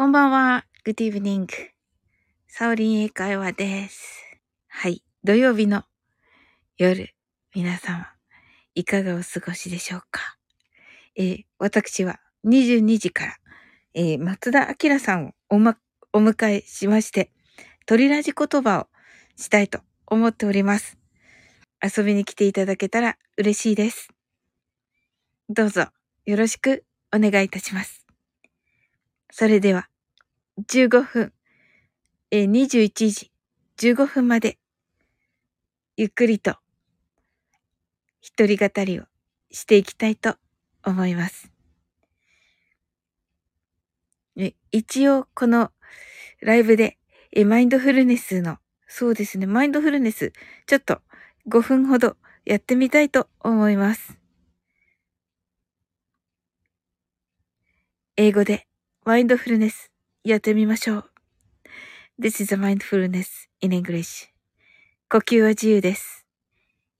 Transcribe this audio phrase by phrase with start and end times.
[0.00, 0.64] こんばんは。
[0.86, 1.46] Good evening.
[2.48, 4.24] サオリン英会話です。
[4.66, 5.04] はい。
[5.24, 5.84] 土曜日の
[6.78, 7.10] 夜、
[7.54, 8.06] 皆様、
[8.74, 10.38] いかがお過ごしでしょうか？
[11.16, 13.36] えー、私は22時から、
[13.92, 15.76] えー、松田明さんをお,、ま、
[16.14, 17.30] お迎えしまして、
[17.84, 18.86] 鳥ラジ言葉を
[19.36, 20.96] したいと思っております。
[21.84, 24.08] 遊びに来ていただけたら嬉しいです。
[25.50, 25.88] どうぞ
[26.24, 27.99] よろしくお願いいたします。
[29.40, 29.88] それでは、
[30.68, 31.32] 15分、
[32.30, 33.32] え21時
[33.78, 34.58] 15分まで、
[35.96, 36.58] ゆっくりと、
[38.20, 39.04] 一人語りを
[39.50, 40.36] していきたいと
[40.84, 41.50] 思います。
[44.36, 45.72] え一応、この
[46.42, 46.98] ライブで、
[47.32, 50.34] えマインドフルネスの、そうですね、マインドフルネス、
[50.66, 51.00] ちょっと
[51.48, 54.18] 5分ほどやってみたいと思います。
[58.18, 58.66] 英語で
[59.06, 59.90] マインドフルネス
[60.24, 61.10] やってみましょう。
[62.20, 64.28] This is a mindfulness in English.
[65.08, 66.26] 呼吸は自由です。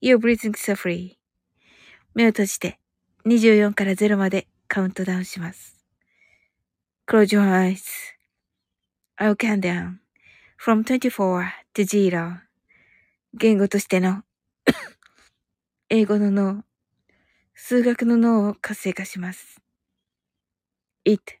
[0.01, 1.17] You're breathing so free.
[2.15, 2.79] 目を閉じて
[3.27, 5.77] 24から0までカウントダウンします。
[7.07, 7.83] Close your eyes.
[9.19, 9.97] I'll count down
[10.59, 12.37] from 24 to 0.
[13.35, 14.23] 言語としての
[15.89, 16.63] 英語の脳、
[17.53, 19.61] 数学の脳を活性化します。
[21.05, 21.40] It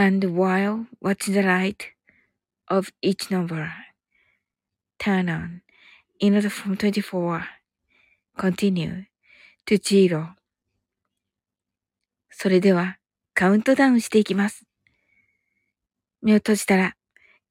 [0.00, 1.88] And while watching the light
[2.68, 3.70] of each number
[4.98, 5.60] turn on
[6.18, 7.44] in order from 24
[8.38, 9.04] continue
[9.66, 10.36] to zero
[12.30, 12.96] それでは
[13.34, 14.64] カウントダウンしていきます。
[16.22, 16.96] 目を閉じたら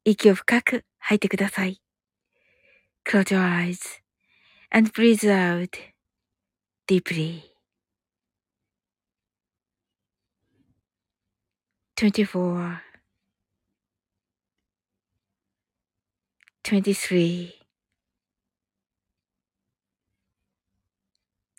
[0.03, 1.79] 息を深く吐いてください。
[3.05, 3.79] Close your eyes
[4.71, 5.69] and breathe out
[6.87, 7.48] deeply.
[11.99, 12.81] 24
[16.63, 17.53] 23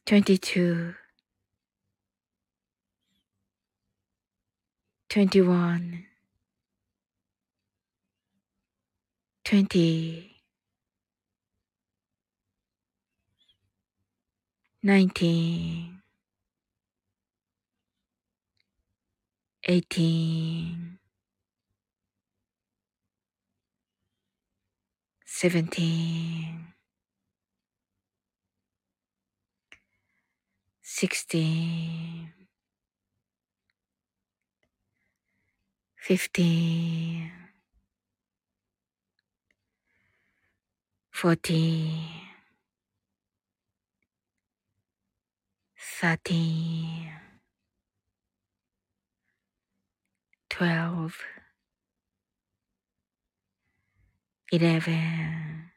[0.07, 0.95] 22
[5.11, 6.07] 21
[9.45, 10.37] 20
[14.83, 16.00] 19
[19.63, 20.99] 18
[25.27, 26.75] 17
[30.83, 32.33] 16
[35.97, 37.31] 15
[41.13, 42.31] 14
[45.77, 47.20] 13
[50.61, 51.15] 12,
[54.53, 55.73] 11,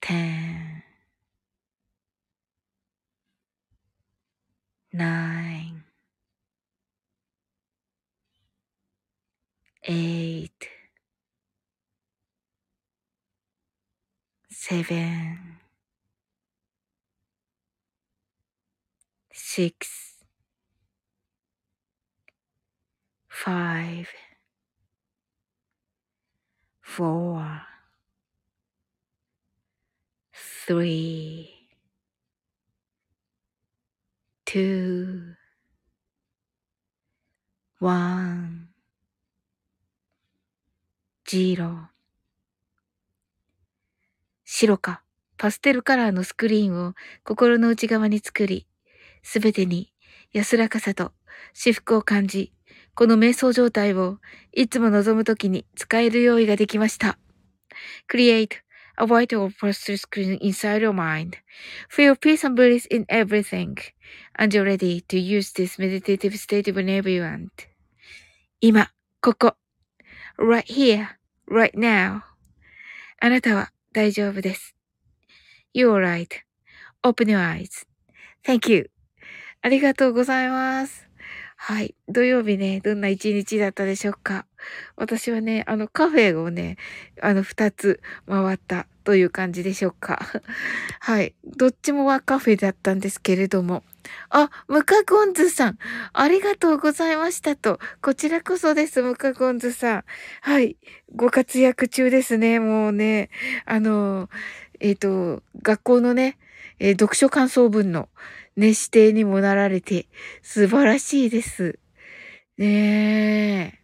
[0.00, 0.84] 10,
[4.92, 5.84] 9,
[9.82, 10.68] 8,
[14.48, 15.58] 7,
[19.32, 20.15] 6,
[23.44, 24.08] five,
[26.80, 27.60] four,
[30.66, 31.50] three,
[34.46, 35.34] two,
[37.78, 38.68] one,
[41.28, 41.90] zero.
[44.44, 45.02] 白か
[45.36, 48.66] パステルカラーのスクリーンを心の内側に作り、
[49.22, 49.92] すべてに
[50.32, 51.12] 安らかさと
[51.52, 52.54] 至福を感じ、
[52.96, 54.18] この瞑想状態を
[54.52, 57.18] いつも望むときに使える用意ができました。
[58.10, 58.48] Create
[58.96, 61.34] a white or poster screen inside your mind.
[61.90, 63.76] Feel peace and bliss in everything.
[64.38, 67.50] And you're ready to use this meditative state whenever you want.
[68.62, 68.90] 今、
[69.20, 69.56] ここ。
[70.38, 71.08] right here,
[71.46, 72.22] right now.
[73.20, 74.74] あなたは大丈夫です。
[75.74, 76.00] You're
[77.02, 78.90] right.Open your eyes.Thank you.
[79.60, 81.05] ありがとうございます。
[81.58, 81.94] はい。
[82.08, 84.46] 土曜日ね、どんな一日だったでしょうか？
[84.94, 86.76] 私はね、あのカフェをね、
[87.20, 90.20] あの二つ回ったという感じでしょうか。
[91.00, 91.34] はい。
[91.56, 93.82] どっちもはカフェだったんですけれども。
[94.28, 95.78] あ、ムカゴンズさん。
[96.12, 97.80] ありがとうございましたと。
[98.02, 100.04] こちらこそです、ムカゴンズさん。
[100.42, 100.76] はい。
[101.14, 102.60] ご活躍中ですね。
[102.60, 103.30] もうね、
[103.64, 104.28] あの、
[104.78, 106.38] えっ、ー、と、学校のね、
[106.78, 108.08] えー、読書感想文の
[108.56, 110.06] ね、指定にもなられて、
[110.42, 111.78] 素晴らしいです。
[112.58, 113.80] ね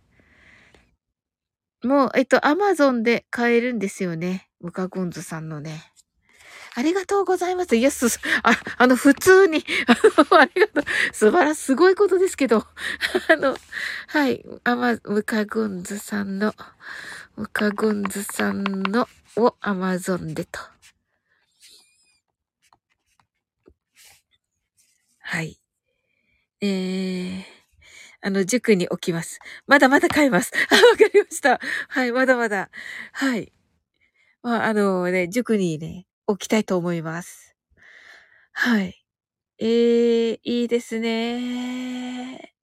[1.82, 1.86] え。
[1.86, 4.48] もう、えっと、アマゾンで買えるんですよね。
[4.60, 5.92] ムカゴンズさんのね。
[6.74, 7.76] ありがとうございます。
[7.76, 8.06] イエス、
[8.42, 9.64] あ、あの、普通に、
[10.30, 10.84] ありがとう。
[11.12, 12.66] 素晴らしい、すごいことですけど。
[13.28, 13.56] あの、
[14.06, 16.54] はい、アマ、ムカゴンズさんの、
[17.36, 20.71] ムカゴンズさんのをアマゾンでと。
[25.32, 25.58] はい。
[26.60, 27.42] えー、
[28.20, 29.38] あの、塾に置きます。
[29.66, 30.52] まだまだ買います。
[30.68, 31.58] あ、わかりました。
[31.88, 32.68] はい、まだまだ。
[33.12, 33.50] はい。
[34.42, 37.56] まあ、あのね、塾にね、置きたいと思います。
[38.52, 39.06] はい。
[39.58, 42.54] えー、いいですね。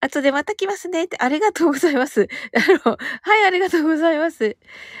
[0.00, 2.28] 後でまた来ますねって、ありがとうございます。
[2.54, 4.56] あの、はい、ありがとうございます。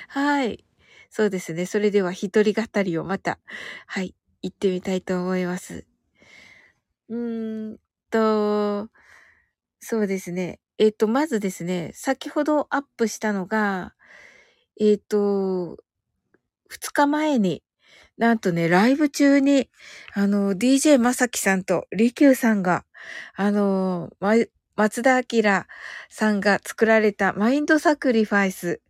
[0.08, 0.64] はい。
[1.08, 1.66] そうですね。
[1.66, 3.38] それでは一人語りをまた、
[3.86, 5.91] はい、行ってみたいと思います。
[7.12, 7.78] うーん
[8.10, 8.88] と、
[9.80, 10.60] そうですね。
[10.78, 13.94] えっと、まずですね、先ほどアップしたのが、
[14.80, 15.76] えっと、
[16.70, 17.62] 2日前に、
[18.16, 19.68] なんとね、ライブ中に、
[20.14, 22.86] あの、DJ まさきさんとリキューさんが、
[23.36, 24.34] あの、ま、
[24.76, 25.42] 松田明
[26.08, 28.80] さんが作られたマインドサクリファイス、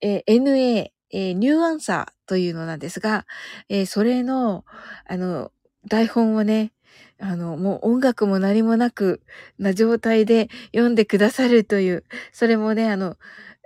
[0.00, 3.26] えー、NA、えー、ニューアンサーというのなんですが、
[3.68, 4.64] えー、それの、
[5.06, 5.52] あの、
[5.88, 6.73] 台本をね、
[7.20, 9.20] あの、もう音楽も何もなく
[9.58, 13.16] な状態で読んでくださるという、それもね、あの、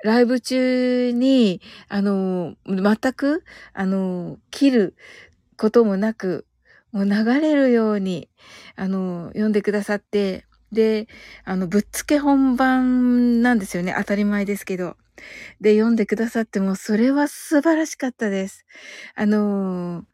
[0.04, 4.96] ライブ中に、あの、全く、あの、切る
[5.56, 6.46] こともなく、
[6.92, 8.28] もう流れるように、
[8.76, 11.08] あの、読んでくださって、で、
[11.44, 13.94] あの、ぶっつけ本番なんですよね。
[13.96, 14.96] 当たり前ですけど。
[15.60, 18.66] で、読んでくださっても、それは素晴らしかったです。
[19.14, 20.04] あの、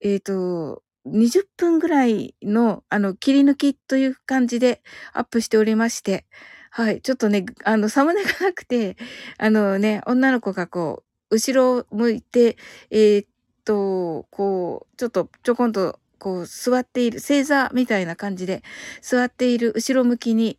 [0.00, 4.82] えっ、ー、と、20分ぐらいの、あの、切り抜きという感じで
[5.12, 6.26] アップしておりまして、
[6.70, 7.00] はい。
[7.00, 8.96] ちょっとね、あの、サムネがなくて、
[9.38, 12.56] あのね、女の子がこう、後ろを向いて、
[12.90, 13.28] えー、っ
[13.64, 18.62] と、こう、ちょっとちょこんと、こう、座っている、星座みたいな感じで、
[19.00, 20.58] 座っている、後ろ向きに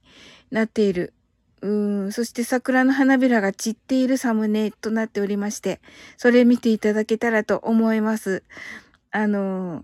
[0.50, 1.14] なっている、
[1.62, 5.82] うん、そして桜の花びらが散っているサムネとなっておりまして、
[6.16, 8.44] それ見ていただけたらと思います。
[9.12, 9.84] あの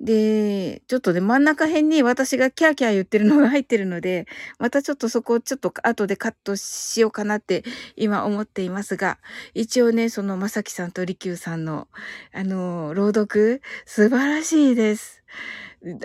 [0.00, 4.26] で、ちょっとね、真ん中辺に私がキャーキャー言ってるのが入ってるので、
[4.58, 7.64] またちょっとそこをちょっと後でカットしようかなって
[7.96, 9.18] 今思っていますが、
[9.52, 11.86] 一応ね、そのまさきさんとりきゅうさんの、
[12.32, 15.22] あの、朗読、素晴らしいです。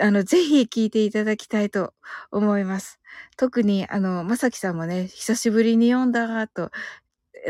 [0.00, 1.94] あの、ぜひ聞いていただきたいと
[2.30, 3.00] 思います。
[3.38, 6.70] 特に、あの、まさきさんもね、久しぶりに読んだと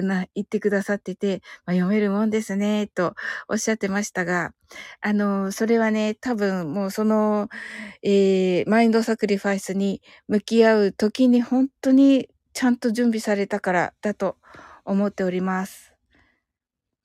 [0.02, 3.14] な、言ってくださってて、まあ、読めるもんですね、と
[3.48, 4.52] おっしゃってましたが、
[5.00, 7.48] あの、それはね、多分もうその、
[8.02, 14.36] えー、マインドサクリファイスに向き合う時に本当にちゃんと準備されたからだと
[14.84, 15.94] 思っております。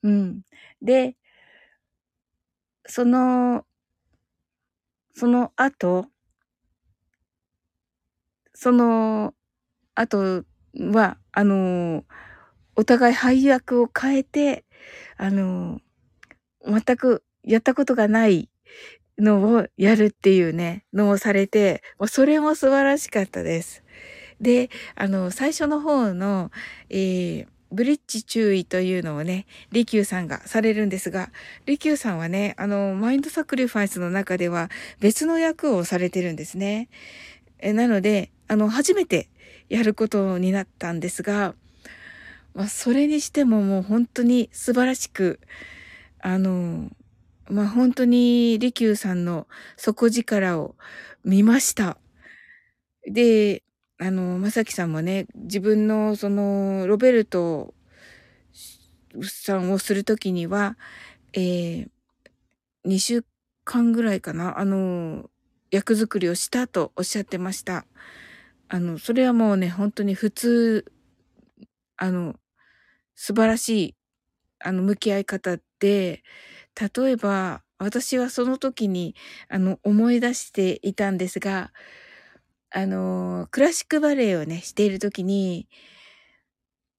[0.02, 0.42] うん。
[0.80, 1.16] で、
[2.86, 3.64] その、
[5.14, 6.06] その後、
[8.54, 9.34] その
[9.94, 10.44] 後
[10.74, 12.04] は、あの
[12.82, 14.64] お互い配役を変えて、
[15.16, 15.80] あの、
[16.66, 18.48] 全くやったことがない
[19.20, 23.84] のをやるっていうね、のをされて、それも素晴らしかったです。
[24.40, 26.50] で、あの、最初の方の、
[26.90, 31.30] えー、ブリッジ注意というのをね、リキューさんがされるんですが、
[31.66, 36.88] リキューさんはね、あの、マインドサクリファイスの中では別の役をされてるんですね。
[37.60, 39.28] えなので、あの、初めて
[39.68, 41.54] やることになったんですが、
[42.54, 45.40] まあ、それにしてももう本当に素晴らしく、
[46.20, 46.90] あの、
[47.48, 50.76] まあ、本当に利休さんの底力を
[51.24, 51.98] 見ました。
[53.06, 53.62] で、
[53.98, 57.74] あの、まさきさんもね、自分のその、ロベルト
[59.22, 60.76] さんをするときには、
[61.32, 61.88] えー、
[62.84, 63.24] 2週
[63.64, 65.30] 間ぐらいかな、あの、
[65.70, 67.86] 役作りをしたとおっしゃってました。
[68.68, 70.84] あの、それはもうね、本当に普通、
[71.96, 72.36] あの、
[73.16, 73.96] 素晴らしい、
[74.60, 76.22] あの、向き合い方で、
[76.96, 79.16] 例えば、私はその時に、
[79.48, 81.72] あの、思い出していたんですが、
[82.70, 85.68] あの、クラシックバレエをね、している時に、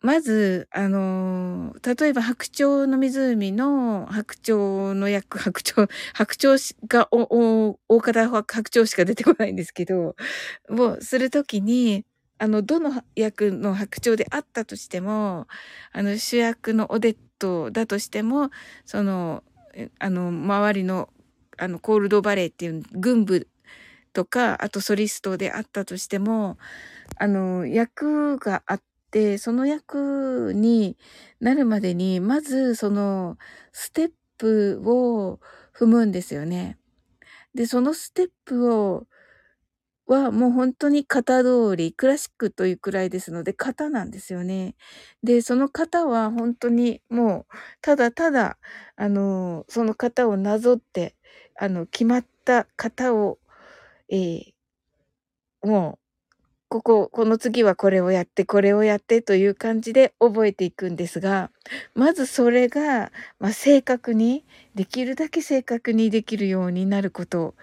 [0.01, 7.21] まず、あの、例えば白鳥の湖の白鳥の役、白鳥、白鳥が、お、
[7.69, 10.15] お、大方白鳥しか出てこないんですけど、
[10.69, 12.05] をするときに、
[12.39, 15.47] あの、どの役の白鳥であったとしても、
[15.91, 18.49] あの、主役のオデットだとしても、
[18.85, 19.43] その、
[19.99, 21.09] あの、周りの、
[21.57, 23.47] あの、コールドバレーっていう軍部
[24.13, 26.57] とか、あとソリストであったとしても、
[27.17, 30.97] あの、役があって、その役に
[31.39, 33.37] なるまでに、まずその
[33.71, 35.39] ステップを
[35.75, 36.77] 踏むんですよね。
[37.55, 39.07] で、そのステップを、
[40.13, 44.75] はもう本当に型通り、クラシックというくらいですので、型なんですよね。
[45.23, 48.57] で、その型は本当にもう、ただただ、
[48.95, 51.15] あの、その型をなぞって、
[51.59, 53.39] あの、決まった型を、
[54.09, 54.53] えー、
[55.63, 56.03] もう、
[56.69, 61.51] ここ、この次はこれをやって、これをやってという感じで覚えていくんですが、
[61.93, 64.43] まずそれが、まあ、正確に、
[64.75, 67.53] できるだけ正確にできるようになること。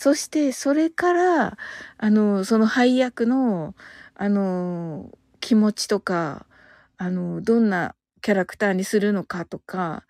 [0.00, 1.58] そしてそれから、
[1.98, 3.74] あの、その配役の、
[4.14, 6.46] あの、気持ちとか、
[6.96, 10.06] あの、どんなキャラクターにするのかとか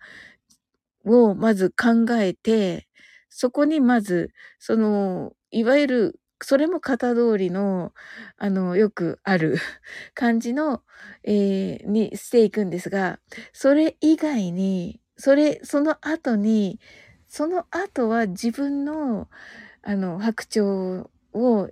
[1.03, 2.87] をまず考えて、
[3.27, 7.93] そこにまず、その、いわゆるそれも型通りの、
[8.37, 9.57] あの、よくある
[10.15, 10.83] 感じの、
[11.25, 13.19] えー、にしていくんですが、
[13.51, 16.79] それ以外に、それ、その後に、
[17.27, 19.29] その後は自分の、
[19.83, 21.69] あの、白鳥を、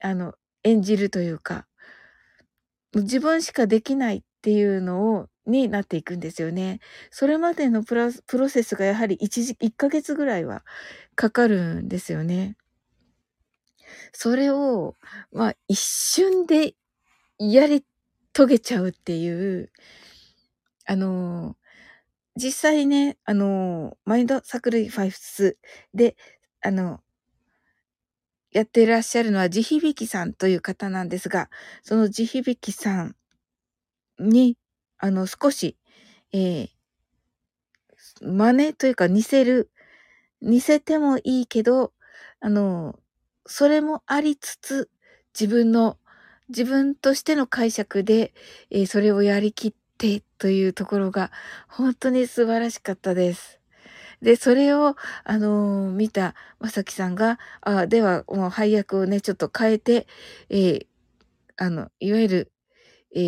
[0.00, 1.66] あの、演じるというか、
[2.94, 6.80] 自分しかできないっていうのを、になっていくんですよね。
[7.10, 10.64] それまでのプロセスがやはり1、1ヶ月ぐらいは
[11.16, 12.56] かかるんですよね。
[14.12, 14.96] それを、
[15.32, 16.74] まあ、一瞬で
[17.38, 17.84] やり
[18.32, 19.70] 遂げちゃうっていう、
[20.86, 21.56] あの、
[22.36, 25.58] 実際ね、あの、マインドサクリファイス
[25.94, 26.16] で、
[26.64, 27.00] あの、
[28.50, 31.50] やってらっしゃるのは地響さんという方なんですが、
[31.82, 33.16] その地響さん
[34.18, 34.56] に、
[34.96, 35.76] あの、少し、
[36.32, 36.68] えー、
[38.22, 39.70] 真似というか似せる、
[40.40, 41.92] 似せてもいいけど、
[42.40, 42.98] あの、
[43.44, 44.88] それもありつつ、
[45.38, 45.98] 自分の、
[46.48, 48.32] 自分としての解釈で、
[48.70, 51.30] えー、それをやりきってというところが、
[51.68, 53.63] 本当に素晴らしかったです。
[54.24, 60.06] で、それを、あのー、見たまさきさんが、あでは、もう配役をね、ちょっと変えて、
[60.48, 60.86] えー、
[61.58, 62.52] あの、いわゆる、
[63.14, 63.20] え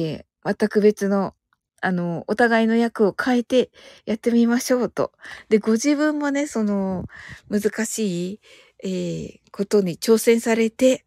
[0.43, 1.35] ー、全く別の、
[1.83, 3.71] あの、お互いの役を変えて
[4.07, 5.13] やってみましょうと。
[5.51, 7.05] で、ご自分もね、その、
[7.51, 8.41] 難しい、
[8.83, 11.05] えー、ことに挑戦されて、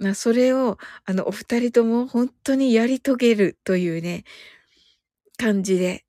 [0.00, 4.24] まあ、それを、あの、お二人とも本当にやり遂げるというね、
[5.36, 6.04] 感じで、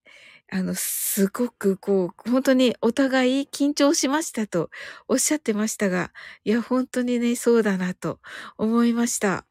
[0.51, 4.69] あの、すごくこう、本当にお互い緊張しましたと
[5.07, 6.11] おっしゃってましたが、
[6.43, 8.19] いや、本当にね、そうだなと
[8.57, 9.45] 思いました。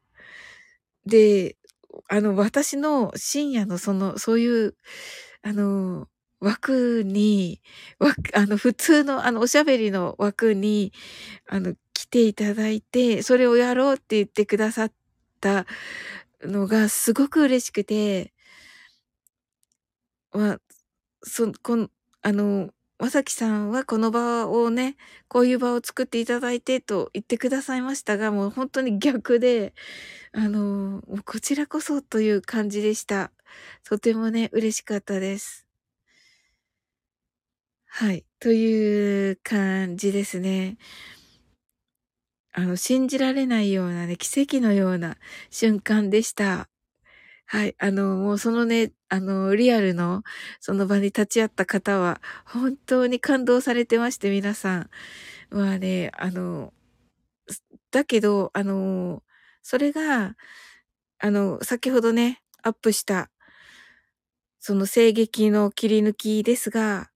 [1.05, 1.57] で、
[2.09, 4.75] あの、私の深夜のその、そういう、
[5.43, 6.07] あの、
[6.39, 7.61] 枠に、
[8.33, 10.93] あの、普通の、あの、おしゃべりの枠に、
[11.47, 14.93] あの、来ていただいて、それをやろうって言ってくださっ
[15.41, 15.65] た
[16.43, 18.33] のがすごく嬉しくて、
[20.31, 20.59] まあ、
[21.23, 21.89] そ、この、
[22.21, 24.97] あの、まさきさんはこの場をね、
[25.29, 29.73] こういう場を作っていただいてと言ってくださいましたが、もう本当に逆で、
[30.33, 33.31] あの、こちらこそという感じでした。
[33.85, 35.65] とてもね、嬉しかったです。
[37.87, 38.25] はい。
[38.39, 40.77] という感じですね。
[42.53, 45.17] あの、信じられないようなね、奇跡のような
[45.49, 46.69] 瞬間でした。
[47.51, 47.75] はい。
[47.79, 50.21] あの、もうそのね、あの、リアルの
[50.59, 54.89] その場に立ち会った方は、本当に感動されてまして、皆さん。
[55.49, 56.73] まあね、あの、
[57.91, 59.23] だけど、あの、
[59.63, 60.35] それが、
[61.19, 63.29] あの、先ほどね、アップした、
[64.61, 67.09] その声劇の切り抜きですが、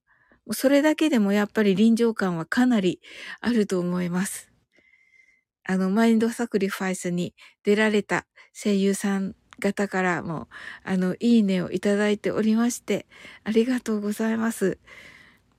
[0.52, 3.00] それだけでもやっぱり臨場感はかなり
[3.40, 4.50] あると思います。
[5.66, 9.34] あの、マインドサクリファイスに出られた声優さん
[9.64, 10.48] 方からも、
[10.84, 13.06] あの、いいねをいただいておりまして、
[13.44, 14.78] ありがとうございます。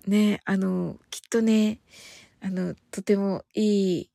[0.08, 1.80] ね、あの、きっとね、
[2.42, 4.12] あの、とてもいい、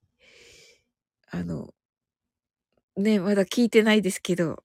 [1.30, 1.72] あの、
[2.96, 4.62] ね、まだ聞いてないですけど、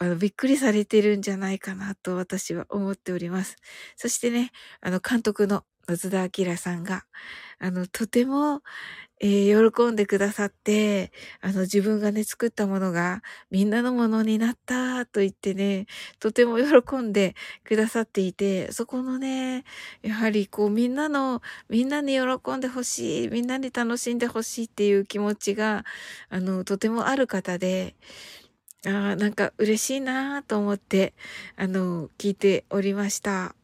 [0.00, 3.56] あの、びっくりされてるんじゃないかなと私は思っております。
[3.96, 7.04] そしてね、あの、監督の松田明さんが、
[7.58, 8.62] あの、とても、
[9.20, 15.86] えー、喜んでくださって、あの、自分がね、作ったものがみんなのものになったと言ってね、
[16.18, 19.64] とても喜んでくださっていて、そこのね、
[20.02, 25.84] やはりこう、みんなの、みんなに喜んでほしい、みんなに楽しんでほしいっていう気持ちが、
[26.28, 27.94] あの、とてもある方で、
[28.84, 31.14] ああ、なんか嬉しいなと思って、
[31.56, 33.54] あの、聞いておりました。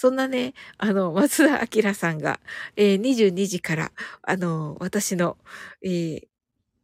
[0.00, 2.38] そんなね、あの、松田明さんが、
[2.76, 3.90] えー、22時から、
[4.22, 5.36] あの、私の、
[5.82, 6.28] えー、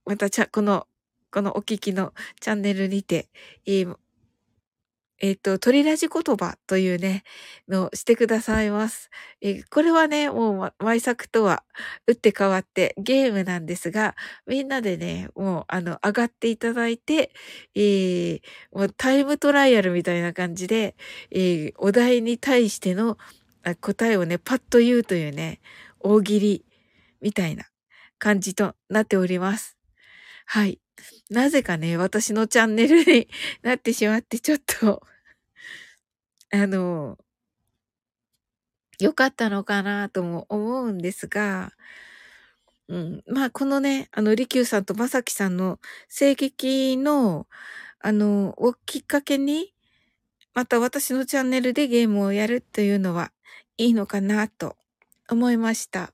[0.04, 0.88] またちゃ、この、
[1.30, 3.28] このお聞きのチャンネルにて、
[3.66, 3.97] えー、
[5.25, 7.23] えっ、ー、と、鳥ラジ言葉というね、
[7.66, 9.09] のしてくださいます。
[9.40, 11.64] え、これはね、もう、毎作とは
[12.07, 14.16] 打って変わってゲームなんですが、
[14.47, 17.33] みんなでね、もう、あの、上がっていただいて、
[17.75, 18.40] えー、
[18.71, 20.95] もうタイムトライアルみたいな感じで、
[21.31, 23.16] えー、お題に対しての
[23.81, 25.62] 答えをね、パッと言うというね、
[26.00, 26.64] 大喜利
[27.23, 27.64] みたいな
[28.19, 29.78] 感じとなっております。
[30.45, 30.81] はい。
[31.31, 33.26] なぜかね、私のチャンネルに
[33.62, 35.02] なってしまって、ちょっと
[36.55, 37.19] あの、
[39.01, 41.73] 良かったのかなとも思うんですが、
[42.89, 47.49] うん、まあ、このね、あの、利休さんとまさきさんの声劇の、
[47.99, 49.75] あの、をきっかけに、
[50.55, 53.33] また私のチャンネルでゲームをやるというのは
[53.77, 54.77] いいのかなと
[55.29, 56.13] 思いました。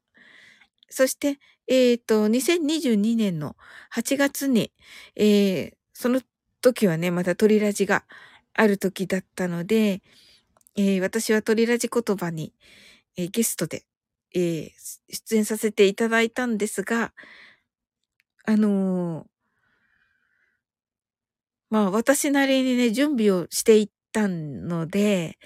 [0.88, 3.56] そして、えっ、ー、と、2022年の
[3.94, 4.72] 8月に、
[5.16, 6.22] えー、その
[6.62, 8.04] 時はね、また鳥ラジが
[8.54, 10.02] ある時だったので、
[10.80, 12.54] えー、私は鳥ラジ言葉に、
[13.18, 13.84] えー、ゲストで、
[14.34, 14.70] えー、
[15.10, 17.12] 出演させていただいたんですが、
[18.46, 19.26] あの
[21.68, 25.36] まあ私なりにね、準備をしていったので、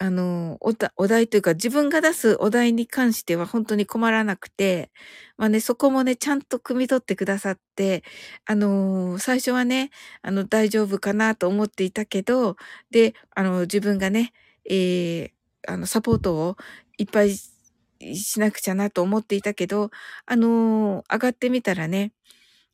[0.00, 4.92] あの、おだ、お題というか自分が出すお題に関しては本当に困らなくて、
[5.36, 8.04] まあね、そこもね、ちゃんと汲み取ってくださって、
[8.46, 9.90] あのー、最初はね、
[10.22, 12.56] あの、大丈夫かなと思っていたけど、
[12.92, 14.32] で、あの、自分がね、
[14.70, 15.30] えー、
[15.66, 16.56] あの、サポートを
[16.96, 19.90] いっぱいしなくちゃなと思っていたけど、
[20.26, 22.12] あのー、上がってみたらね、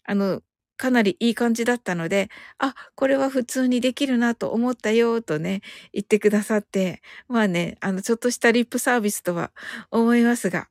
[0.05, 0.43] あの、
[0.77, 9.53] かなりいい感じだったので、あ、これは普通にできるなと思ったよ、とね、言ってくださって、まあね、あの、ちょっとしたリップサービスとは
[9.91, 10.69] 思いますが、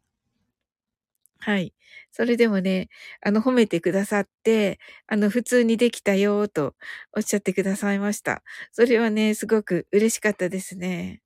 [1.39, 1.73] はい。
[2.11, 2.89] それでもね、
[3.21, 6.75] あの、褒めてくださって、あの、普通にできたよ、と
[7.15, 8.43] おっしゃってくださいました。
[8.71, 11.21] それはね、すごく嬉しかったですね。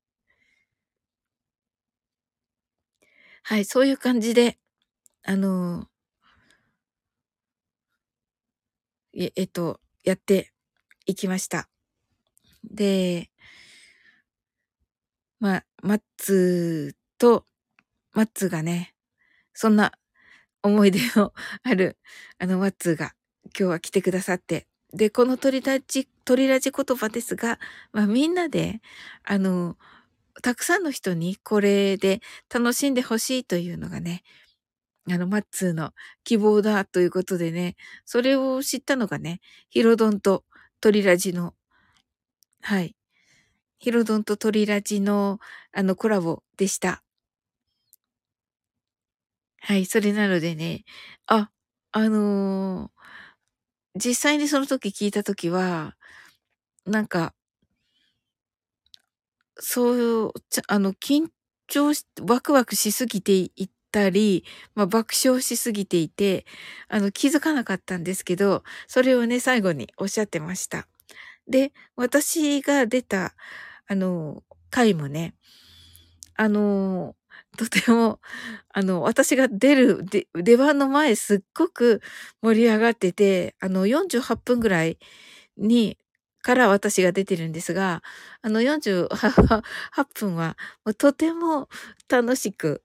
[3.42, 4.58] はい、そういう感じで、
[5.24, 5.88] あの
[9.14, 10.52] え、えっと、やって
[11.06, 11.68] いきました。
[12.64, 13.30] で、
[15.40, 17.44] まあ、マッツーと、
[18.12, 18.94] マッツーがね、
[19.54, 19.92] そんな
[20.62, 21.98] 思い出の ある、
[22.38, 23.14] あの、マッツーが
[23.46, 27.60] 今日は来てくださって、で、この鳥ラジ、鳥ラジ言葉ですが、
[27.92, 28.80] まあみんなで、
[29.24, 29.78] あの、
[30.42, 32.20] たくさんの人にこれで
[32.52, 34.22] 楽しんでほしいというのがね、
[35.10, 35.92] あの、マッツーの
[36.24, 39.40] 希望だということでね、それを知ったのがね、
[39.70, 40.44] ヒロドンと
[40.80, 41.54] トリラジの、
[42.62, 42.94] はい。
[43.78, 45.38] ヒロドンとトリラジの、
[45.72, 47.02] あの、コラボでした。
[49.60, 50.84] はい、それなのでね、
[51.26, 51.50] あ、
[51.92, 55.96] あのー、実際にその時聞いた時は、
[56.86, 57.34] なんか、
[59.60, 60.32] そう、
[60.68, 61.28] あの、緊
[61.66, 66.46] 張し、ワクワクしすぎていったり、まあ、爆笑しすぎていて、
[66.88, 70.86] あの、気づかなかったんですけど、それをね、最後におっしゃってました。
[71.48, 73.34] で、私が出た、
[73.88, 75.34] あの、回もね、
[76.36, 77.16] あの、
[77.56, 78.20] とても、
[78.72, 82.00] あの、私が出る、出番の前すっごく
[82.42, 84.98] 盛り上がってて、あの、48分ぐらい
[85.56, 85.98] に
[86.42, 88.02] から私が出てるんですが、
[88.42, 89.08] あの48
[90.14, 90.56] 分は、
[90.96, 91.68] とても
[92.08, 92.82] 楽しく、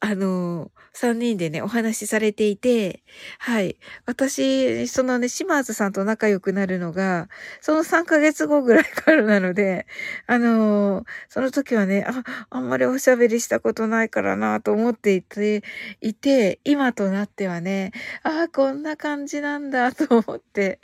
[0.00, 3.02] あの3人でね、お話しされていて、
[3.38, 3.76] はい。
[4.06, 7.28] 私、そのね、島津さんと仲良くなるのが、
[7.60, 9.86] その3ヶ月後ぐらいからなので、
[10.26, 15.62] あのその時はね、あ、あんまりおしゃべりしたことないからなと思っていて、
[16.00, 20.80] いて、今となってはね、ああ、こんな感じなんだと思って、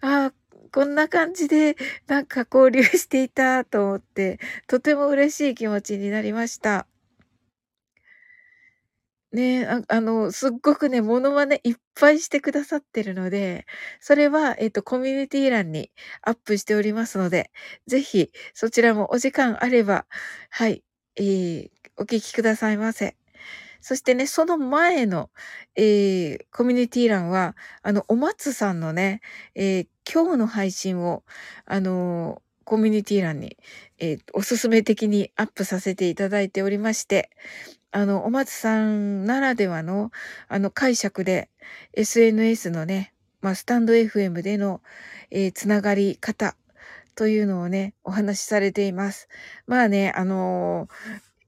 [0.00, 0.39] ああ、
[0.70, 6.86] こんな感じでなんか交流していたと思って、とても嬉しい気持ちになりました。
[9.32, 13.64] ね、ああの、すっごくね、モノマネいっぱいしてくださってるので、
[14.00, 17.52] それは、えっと、コミュニティ欄にアップしておりますので、
[17.86, 20.06] ぜひそちらもお時間あれば、
[20.50, 20.82] はい、
[21.16, 23.19] えー、お聞きくださいませ。
[23.80, 25.30] そしてね、その前の、
[25.76, 29.20] えー、コミュニティ欄は、あの、お松さんのね、
[29.54, 31.24] えー、今日の配信を、
[31.66, 33.56] あのー、コミュニティ欄に、
[33.98, 37.30] え、おすすめ的にアップさせていただいておりまして、
[37.90, 40.12] あの、お松さんならではの、
[40.46, 41.50] あの、解釈で、
[41.94, 44.82] SNS のね、まあ、スタンド FM での、
[45.30, 46.56] え、つながり方
[47.16, 49.28] というのをね、お話しされています。
[49.66, 50.88] まあね、あの、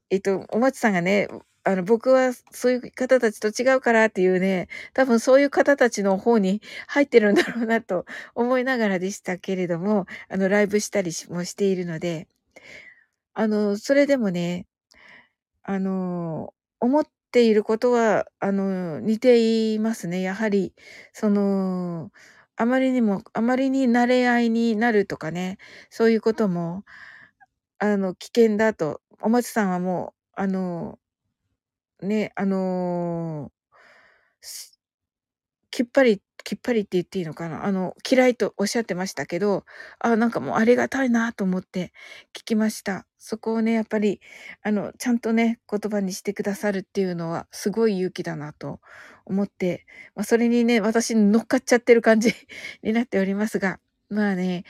[0.09, 1.27] えっと、お松さんがね、
[1.65, 12.27] あの、僕はそういう方たちと違うからっていうね、多分そういう方たちの方に入ってるんだろうなと思いながらでしたけれども、あの、ライブしたりもしているので、
[13.35, 14.67] あの、それでもね、
[15.63, 20.21] あの、思っていることは、あの、似ていますね。
[20.21, 20.73] やはり、
[21.13, 22.11] その、
[22.57, 25.57] あまりにも、あまりに慣れ合いになるとかね、
[25.89, 26.83] そういうことも、
[27.79, 30.99] あの、危険だと、お松さんはもう、あの、
[32.03, 33.51] ね、あの
[35.71, 37.65] きっぱりきっぱりって言っていいのかな？
[37.65, 39.63] あの、嫌いとおっしゃってましたけど、
[39.99, 41.93] あ、なんかもうありがたいなと思って
[42.33, 43.05] 聞きました。
[43.17, 44.19] そこをね、やっぱり、
[44.61, 48.81] あの、ちゃんとね、言葉にしてくださるっていうのは、すごい勇気だなと
[49.25, 49.85] 思って、
[50.15, 52.33] まあ、それにね、私乗っかっちゃってる感じ
[52.83, 54.65] になっておりますが、まあね、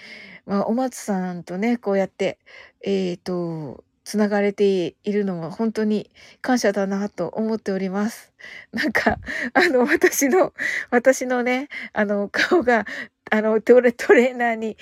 [0.45, 2.39] まあ、お松さんとね、こうやって、
[2.81, 6.09] えっ、ー、と、つながれているのも本当に
[6.41, 8.33] 感謝だなと思っております。
[8.71, 9.19] なんか、
[9.53, 10.53] あの、私の、
[10.91, 12.85] 私のね、あの、顔が、
[13.31, 14.77] あの、トレ、トレーナーに、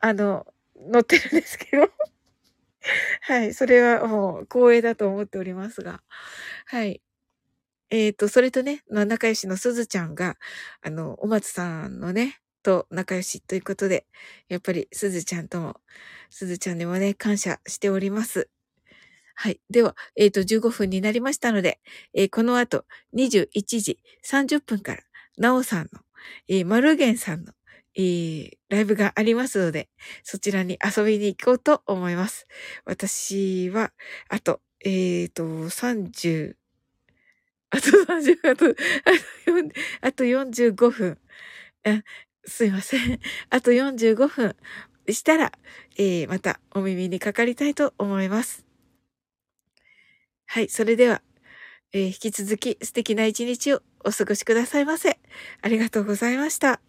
[0.00, 1.90] あの、乗ってるんですけど。
[3.22, 6.02] はい、それはもう光栄だと思っておりますが。
[6.66, 7.02] はい。
[7.90, 10.36] えっ、ー、と、それとね、ま仲良しのすずちゃんが、
[10.82, 14.06] あの、お松さんのね、と仲良しということで、
[14.48, 15.80] やっぱりすずちゃんとも、
[16.30, 18.48] すずちゃんにもね、感謝しております。
[19.34, 19.60] はい。
[19.70, 21.80] では、えっ、ー、と、15分になりましたので、
[22.12, 23.48] えー、この後、21
[23.80, 25.02] 時30分から、
[25.36, 26.00] なおさんの、
[26.48, 27.52] えー、マルゲンさんの、
[27.94, 29.88] えー、ライブがありますので、
[30.24, 32.48] そちらに遊びに行こうと思います。
[32.84, 33.92] 私は、
[34.28, 36.54] あと、えっ、ー、と、30、
[37.70, 38.66] あと30、あと、
[40.00, 41.18] あと45分。
[42.44, 43.20] すいません。
[43.50, 44.56] あと45分
[45.14, 45.52] したら、
[45.96, 48.64] えー、またお耳にかかりたいと思います。
[50.46, 51.22] はい、それでは、
[51.92, 55.18] えー、引き続き素敵な一日をお過ごしくださいませ。
[55.62, 56.80] ありがとうございました。